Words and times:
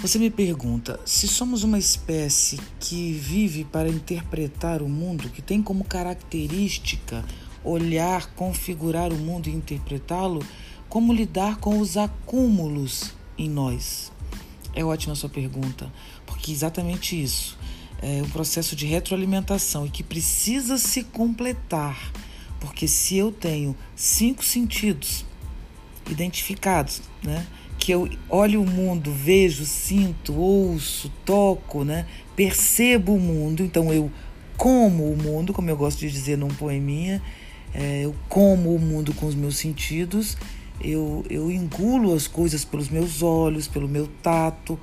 Você 0.00 0.18
me 0.18 0.30
pergunta: 0.30 0.98
se 1.04 1.28
somos 1.28 1.62
uma 1.62 1.78
espécie 1.78 2.58
que 2.78 3.12
vive 3.12 3.64
para 3.64 3.88
interpretar 3.88 4.80
o 4.80 4.88
mundo, 4.88 5.28
que 5.28 5.42
tem 5.42 5.62
como 5.62 5.84
característica 5.84 7.22
olhar, 7.62 8.32
configurar 8.34 9.12
o 9.12 9.18
mundo 9.18 9.48
e 9.48 9.52
interpretá-lo, 9.52 10.42
como 10.88 11.12
lidar 11.12 11.58
com 11.58 11.78
os 11.78 11.98
acúmulos 11.98 13.12
em 13.36 13.50
nós? 13.50 14.10
É 14.74 14.82
ótima 14.82 15.12
a 15.12 15.16
sua 15.16 15.28
pergunta, 15.28 15.92
porque 16.24 16.50
exatamente 16.50 17.20
isso 17.20 17.58
é 18.00 18.22
um 18.22 18.30
processo 18.30 18.74
de 18.74 18.86
retroalimentação 18.86 19.84
e 19.84 19.90
que 19.90 20.02
precisa 20.02 20.78
se 20.78 21.04
completar, 21.04 22.10
porque 22.58 22.88
se 22.88 23.18
eu 23.18 23.30
tenho 23.30 23.76
cinco 23.94 24.42
sentidos 24.42 25.26
identificados, 26.08 27.02
né? 27.22 27.46
Que 27.80 27.92
eu 27.92 28.08
olho 28.28 28.62
o 28.62 28.66
mundo, 28.66 29.10
vejo, 29.10 29.64
sinto, 29.64 30.34
ouço, 30.34 31.10
toco, 31.24 31.82
né? 31.82 32.06
percebo 32.36 33.14
o 33.14 33.20
mundo, 33.20 33.62
então 33.62 33.92
eu 33.92 34.10
como 34.56 35.10
o 35.10 35.16
mundo, 35.16 35.54
como 35.54 35.70
eu 35.70 35.76
gosto 35.76 36.00
de 36.00 36.10
dizer 36.10 36.36
num 36.36 36.48
poeminha, 36.48 37.22
é, 37.74 38.04
eu 38.04 38.14
como 38.28 38.74
o 38.74 38.78
mundo 38.78 39.14
com 39.14 39.26
os 39.26 39.34
meus 39.34 39.56
sentidos, 39.56 40.36
eu, 40.80 41.24
eu 41.30 41.50
engulo 41.50 42.14
as 42.14 42.26
coisas 42.26 42.64
pelos 42.64 42.90
meus 42.90 43.22
olhos, 43.22 43.66
pelo 43.66 43.88
meu 43.88 44.06
tato, 44.22 44.78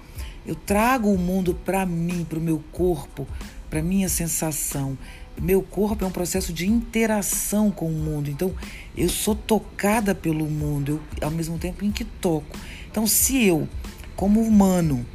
eu 0.46 0.56
trago 0.56 1.12
o 1.12 1.18
mundo 1.18 1.54
para 1.54 1.86
mim, 1.86 2.26
para 2.28 2.40
o 2.40 2.42
meu 2.42 2.62
corpo, 2.72 3.28
para 3.70 3.82
minha 3.82 4.10
sensação. 4.10 4.98
Meu 5.40 5.62
corpo 5.62 6.04
é 6.04 6.08
um 6.08 6.12
processo 6.12 6.52
de 6.52 6.68
interação 6.68 7.70
com 7.70 7.88
o 7.88 7.92
mundo, 7.92 8.30
então 8.30 8.54
eu 8.96 9.10
sou 9.10 9.36
tocada 9.36 10.16
pelo 10.16 10.46
mundo, 10.46 11.00
eu, 11.20 11.28
ao 11.28 11.32
mesmo 11.32 11.60
tempo 11.60 11.86
em 11.86 11.92
que 11.92 12.04
toco. 12.04 12.58
Então, 12.98 13.06
se 13.06 13.46
eu, 13.46 13.70
como 14.16 14.42
humano, 14.42 15.06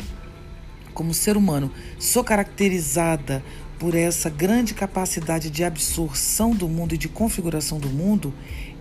como 0.95 1.13
ser 1.13 1.37
humano, 1.37 1.69
sou 1.99 2.23
caracterizada 2.23 3.43
por 3.77 3.97
essa 3.97 4.31
grande 4.31 4.73
capacidade 4.73 5.51
de 5.51 5.65
absorção 5.65 6.53
do 6.53 6.69
mundo 6.69 6.95
e 6.95 6.97
de 6.97 7.09
configuração 7.09 7.81
do 7.81 7.89
mundo, 7.89 8.33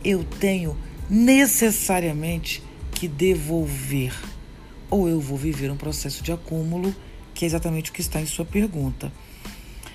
eu 0.06 0.24
tenho 0.24 0.78
necessariamente 1.10 2.62
que 2.92 3.08
devolver. 3.08 4.14
Ou 4.88 5.10
eu 5.10 5.20
vou 5.20 5.36
viver 5.36 5.72
um 5.72 5.78
processo 5.78 6.22
de 6.22 6.32
acúmulo, 6.32 6.96
que 7.34 7.44
é 7.44 7.48
exatamente 7.48 7.90
o 7.90 7.94
que 7.96 8.02
está 8.02 8.22
em 8.22 8.28
sua 8.28 8.46
pergunta. 8.46 9.12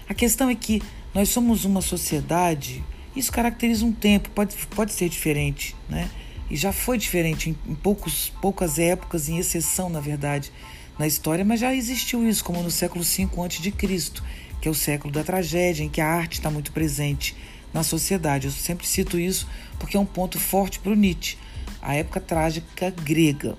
A 0.09 0.15
questão 0.15 0.51
é 0.51 0.55
que 0.57 0.83
nós 1.15 1.29
somos 1.29 1.65
uma 1.65 1.81
sociedade, 1.81 2.83
isso 3.15 3.31
caracteriza 3.31 3.84
um 3.84 3.93
tempo, 3.93 4.31
pode, 4.31 4.57
pode 4.75 4.93
ser 4.93 5.09
diferente, 5.09 5.77
né? 5.89 6.11
E 6.51 6.57
já 6.57 6.73
foi 6.73 6.99
diferente 6.99 7.51
em, 7.51 7.75
poucos, 7.75 8.33
poucas 8.41 8.79
épocas, 8.79 9.29
em 9.29 9.39
exceção, 9.39 9.89
na 9.89 10.01
verdade, 10.01 10.53
na 10.99 11.07
história, 11.07 11.45
mas 11.45 11.61
já 11.61 11.75
existiu 11.75 12.27
isso, 12.27 12.45
como 12.45 12.63
no 12.63 12.71
século 12.71 13.05
V 13.05 13.25
a.C., 13.25 14.23
que 14.61 14.69
é 14.69 14.71
o 14.71 14.75
século 14.75 15.13
da 15.13 15.23
tragédia, 15.23 15.85
em 15.85 15.89
que 15.89 16.01
a 16.01 16.07
arte 16.07 16.35
está 16.35 16.51
muito 16.51 16.73
presente 16.73 17.37
na 17.73 17.83
sociedade. 17.83 18.47
Eu 18.47 18.53
sempre 18.53 18.87
cito 18.87 19.19
isso 19.19 19.47
porque 19.79 19.97
é 19.97 20.01
um 20.01 20.07
ponto 20.07 20.41
forte 20.41 20.79
para 20.79 20.93
o 20.93 20.95
Nietzsche, 20.95 21.37
a 21.83 21.95
época 21.95 22.21
trágica 22.21 22.91
grega. 22.91 23.57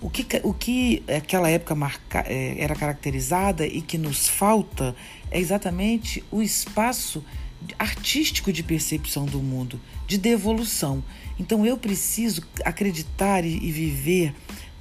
O 0.00 0.10
que, 0.10 0.26
o 0.42 0.52
que 0.52 1.04
aquela 1.06 1.48
época 1.48 1.76
marca, 1.76 2.24
é, 2.26 2.56
era 2.58 2.74
caracterizada 2.74 3.64
e 3.64 3.80
que 3.80 3.96
nos 3.96 4.26
falta 4.26 4.96
é 5.30 5.38
exatamente 5.38 6.24
o 6.30 6.42
espaço 6.42 7.24
artístico 7.78 8.52
de 8.52 8.62
percepção 8.62 9.24
do 9.24 9.38
mundo, 9.38 9.80
de 10.06 10.18
devolução. 10.18 11.02
Então 11.38 11.64
eu 11.66 11.76
preciso 11.76 12.42
acreditar 12.64 13.44
e, 13.44 13.58
viver 13.70 14.34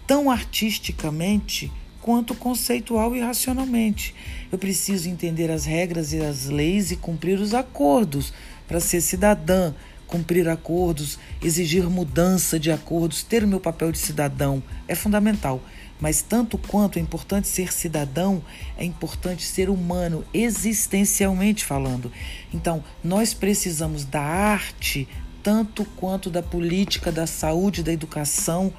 tão 0.06 0.30
artisticamente 0.30 1.72
quanto 2.02 2.36
conceitual 2.36 3.16
e 3.16 3.22
racionalmente. 3.22 4.16
Eu 4.52 4.58
preciso 4.58 5.08
entender 5.08 5.52
as 5.52 5.66
regras 5.66 6.14
e 6.14 6.20
as 6.20 6.48
leis 6.48 6.92
e 6.92 6.96
cumprir 6.96 7.40
os 7.40 7.54
acordos 7.54 8.34
para 8.68 8.80
ser 8.80 9.02
cidadã, 9.02 9.74
cumprir 10.08 10.50
acordos, 10.50 11.18
exigir 11.42 11.84
mudança 11.90 12.60
de 12.60 12.72
acordos, 12.72 13.24
ter 13.24 13.44
o 13.44 13.48
meu 13.48 13.60
papel 13.60 13.92
de 13.92 13.98
cidadão 13.98 14.62
é 14.88 14.96
fundamental. 14.96 15.62
Mas 16.02 16.24
tanto 16.24 16.58
quanto 16.58 16.98
é 16.98 17.02
importante 17.02 17.48
ser 17.48 17.72
cidadão, 17.72 18.44
é 18.76 18.84
importante 18.84 19.44
ser 19.44 19.70
humano, 19.70 20.26
existencialmente 20.34 21.64
falando. 21.64 22.12
Então, 22.52 22.84
nós 23.04 23.36
precisamos 23.36 24.04
da 24.04 24.22
arte 24.22 25.08
tanto 25.44 25.86
quanto 25.96 26.30
da 26.30 26.42
política, 26.42 27.12
da 27.12 27.28
saúde, 27.28 27.84
da 27.84 27.94
educação, 27.94 28.74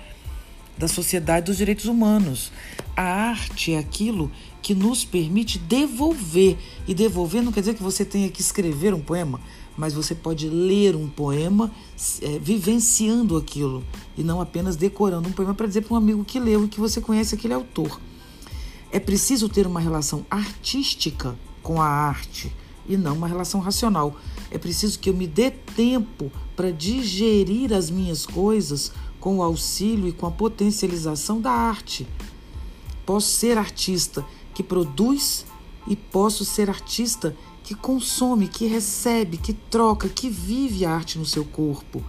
da 0.76 0.88
sociedade, 0.88 1.46
dos 1.46 1.56
direitos 1.56 1.84
humanos. 1.84 2.52
A 2.96 3.02
arte 3.02 3.72
é 3.72 3.78
aquilo 3.78 4.30
que 4.60 4.74
nos 4.74 5.04
permite 5.04 5.58
devolver. 5.58 6.56
E 6.86 6.94
devolver 6.94 7.42
não 7.42 7.52
quer 7.52 7.60
dizer 7.60 7.74
que 7.74 7.82
você 7.82 8.04
tenha 8.04 8.28
que 8.28 8.40
escrever 8.40 8.94
um 8.94 9.00
poema, 9.00 9.40
mas 9.76 9.94
você 9.94 10.14
pode 10.14 10.48
ler 10.48 10.94
um 10.94 11.08
poema 11.08 11.70
é, 12.20 12.38
vivenciando 12.38 13.36
aquilo 13.36 13.82
e 14.16 14.22
não 14.22 14.40
apenas 14.40 14.76
decorando 14.76 15.28
um 15.28 15.32
poema 15.32 15.54
para 15.54 15.66
dizer 15.66 15.82
para 15.82 15.94
um 15.94 15.96
amigo 15.96 16.24
que 16.24 16.38
leu 16.38 16.64
e 16.64 16.68
que 16.68 16.80
você 16.80 17.00
conhece 17.00 17.34
aquele 17.34 17.54
autor. 17.54 18.00
É 18.90 19.00
preciso 19.00 19.48
ter 19.48 19.66
uma 19.66 19.80
relação 19.80 20.26
artística 20.30 21.36
com 21.62 21.80
a 21.80 21.86
arte 21.86 22.54
e 22.86 22.96
não 22.96 23.16
uma 23.16 23.28
relação 23.28 23.60
racional. 23.60 24.14
É 24.50 24.58
preciso 24.58 24.98
que 24.98 25.08
eu 25.08 25.14
me 25.14 25.26
dê 25.26 25.50
tempo 25.50 26.30
para 26.54 26.70
digerir 26.70 27.72
as 27.72 27.88
minhas 27.88 28.26
coisas 28.26 28.92
com 29.18 29.38
o 29.38 29.42
auxílio 29.42 30.08
e 30.08 30.12
com 30.12 30.26
a 30.26 30.30
potencialização 30.30 31.40
da 31.40 31.50
arte. 31.50 32.06
Posso 33.06 33.28
ser 33.28 33.56
artista 33.56 34.24
que 34.52 34.62
produz 34.62 35.46
e 35.86 35.96
posso 35.96 36.44
ser 36.44 36.68
artista 36.68 37.34
que 37.72 37.74
consome, 37.74 38.48
que 38.48 38.66
recebe, 38.66 39.38
que 39.38 39.54
troca, 39.54 40.06
que 40.06 40.28
vive 40.28 40.84
a 40.84 40.90
arte 40.90 41.18
no 41.18 41.24
seu 41.24 41.42
corpo. 41.42 42.02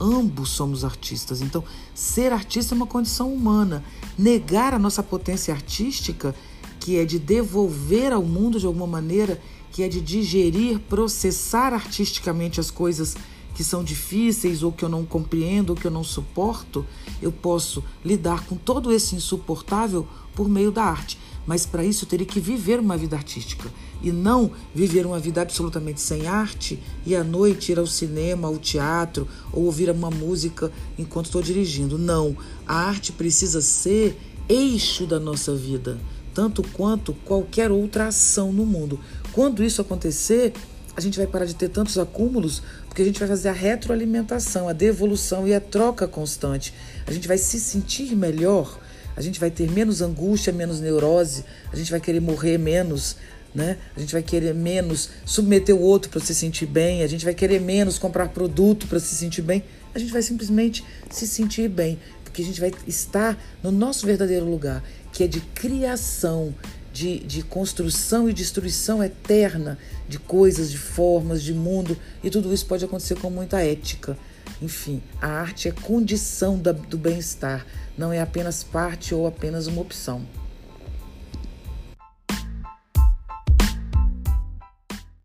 Ambos 0.00 0.48
somos 0.48 0.82
artistas. 0.82 1.42
Então, 1.42 1.62
ser 1.94 2.32
artista 2.32 2.74
é 2.74 2.76
uma 2.76 2.86
condição 2.86 3.32
humana. 3.32 3.84
Negar 4.18 4.72
a 4.72 4.78
nossa 4.78 5.02
potência 5.02 5.52
artística, 5.52 6.34
que 6.78 6.98
é 6.98 7.04
de 7.04 7.18
devolver 7.18 8.14
ao 8.14 8.22
mundo 8.22 8.58
de 8.58 8.64
alguma 8.64 8.86
maneira 8.86 9.40
que 9.70 9.82
é 9.82 9.88
de 9.88 10.00
digerir, 10.00 10.78
processar 10.80 11.74
artisticamente 11.74 12.58
as 12.58 12.70
coisas 12.70 13.14
que 13.60 13.64
são 13.64 13.84
difíceis 13.84 14.62
ou 14.62 14.72
que 14.72 14.82
eu 14.82 14.88
não 14.88 15.04
compreendo 15.04 15.68
ou 15.68 15.76
que 15.76 15.86
eu 15.86 15.90
não 15.90 16.02
suporto, 16.02 16.82
eu 17.20 17.30
posso 17.30 17.84
lidar 18.02 18.46
com 18.46 18.56
todo 18.56 18.90
esse 18.90 19.14
insuportável 19.14 20.08
por 20.34 20.48
meio 20.48 20.72
da 20.72 20.82
arte. 20.82 21.18
Mas 21.46 21.66
para 21.66 21.84
isso 21.84 22.06
eu 22.06 22.08
teria 22.08 22.24
que 22.24 22.40
viver 22.40 22.80
uma 22.80 22.96
vida 22.96 23.16
artística 23.16 23.70
e 24.02 24.10
não 24.10 24.50
viver 24.74 25.04
uma 25.04 25.18
vida 25.18 25.42
absolutamente 25.42 26.00
sem 26.00 26.26
arte 26.26 26.82
e 27.04 27.14
à 27.14 27.22
noite 27.22 27.70
ir 27.70 27.78
ao 27.78 27.86
cinema, 27.86 28.48
ao 28.48 28.56
teatro 28.56 29.28
ou 29.52 29.64
ouvir 29.64 29.90
uma 29.90 30.10
música 30.10 30.72
enquanto 30.98 31.26
estou 31.26 31.42
dirigindo. 31.42 31.98
Não, 31.98 32.34
a 32.66 32.76
arte 32.76 33.12
precisa 33.12 33.60
ser 33.60 34.18
eixo 34.48 35.04
da 35.04 35.20
nossa 35.20 35.54
vida, 35.54 36.00
tanto 36.32 36.62
quanto 36.62 37.12
qualquer 37.12 37.70
outra 37.70 38.06
ação 38.06 38.54
no 38.54 38.64
mundo. 38.64 38.98
Quando 39.32 39.62
isso 39.62 39.82
acontecer, 39.82 40.54
a 41.00 41.02
gente 41.02 41.18
vai 41.18 41.26
parar 41.26 41.46
de 41.46 41.54
ter 41.54 41.70
tantos 41.70 41.98
acúmulos, 41.98 42.62
porque 42.86 43.00
a 43.00 43.04
gente 43.04 43.18
vai 43.18 43.26
fazer 43.26 43.48
a 43.48 43.52
retroalimentação, 43.52 44.68
a 44.68 44.72
devolução 44.72 45.48
e 45.48 45.54
a 45.54 45.60
troca 45.60 46.06
constante. 46.06 46.74
A 47.06 47.12
gente 47.12 47.26
vai 47.26 47.38
se 47.38 47.58
sentir 47.58 48.14
melhor, 48.14 48.78
a 49.16 49.22
gente 49.22 49.40
vai 49.40 49.50
ter 49.50 49.70
menos 49.70 50.02
angústia, 50.02 50.52
menos 50.52 50.78
neurose, 50.78 51.44
a 51.72 51.76
gente 51.76 51.90
vai 51.90 52.00
querer 52.00 52.20
morrer 52.20 52.58
menos, 52.58 53.16
né? 53.54 53.78
A 53.96 54.00
gente 54.00 54.12
vai 54.12 54.22
querer 54.22 54.54
menos 54.54 55.08
submeter 55.24 55.74
o 55.74 55.80
outro 55.80 56.10
para 56.10 56.20
se 56.20 56.34
sentir 56.34 56.66
bem, 56.66 57.02
a 57.02 57.06
gente 57.06 57.24
vai 57.24 57.34
querer 57.34 57.60
menos 57.60 57.98
comprar 57.98 58.28
produto 58.28 58.86
para 58.86 59.00
se 59.00 59.14
sentir 59.14 59.42
bem. 59.42 59.64
A 59.94 59.98
gente 59.98 60.12
vai 60.12 60.22
simplesmente 60.22 60.84
se 61.10 61.26
sentir 61.26 61.68
bem, 61.68 61.98
porque 62.22 62.42
a 62.42 62.44
gente 62.44 62.60
vai 62.60 62.72
estar 62.86 63.36
no 63.62 63.72
nosso 63.72 64.06
verdadeiro 64.06 64.44
lugar, 64.44 64.84
que 65.12 65.24
é 65.24 65.26
de 65.26 65.40
criação, 65.40 66.54
de, 66.92 67.20
de 67.20 67.42
construção 67.42 68.28
e 68.28 68.32
destruição 68.32 69.02
eterna 69.02 69.78
de 70.08 70.18
coisas, 70.18 70.70
de 70.70 70.78
formas, 70.78 71.42
de 71.42 71.54
mundo, 71.54 71.96
e 72.22 72.30
tudo 72.30 72.52
isso 72.52 72.66
pode 72.66 72.84
acontecer 72.84 73.16
com 73.16 73.30
muita 73.30 73.60
ética. 73.60 74.18
Enfim, 74.60 75.02
a 75.20 75.28
arte 75.28 75.68
é 75.68 75.72
condição 75.72 76.58
da, 76.58 76.72
do 76.72 76.98
bem-estar, 76.98 77.64
não 77.96 78.12
é 78.12 78.20
apenas 78.20 78.62
parte 78.62 79.14
ou 79.14 79.26
apenas 79.26 79.66
uma 79.66 79.80
opção. 79.80 80.26